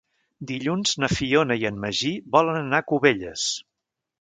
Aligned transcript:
Dilluns 0.51 0.93
na 1.03 1.09
Fiona 1.17 1.57
i 1.63 1.67
en 1.71 1.77
Magí 1.83 2.11
volen 2.37 2.59
anar 2.63 2.81
a 2.81 2.87
Cubelles. 2.93 3.45